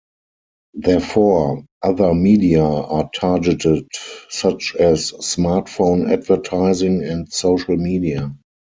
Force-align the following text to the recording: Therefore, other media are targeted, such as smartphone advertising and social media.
Therefore, 0.73 1.63
other 1.83 2.15
media 2.15 2.63
are 2.63 3.11
targeted, 3.13 3.87
such 4.29 4.75
as 4.79 5.11
smartphone 5.11 6.11
advertising 6.11 7.03
and 7.03 7.31
social 7.31 7.77
media. 7.77 8.35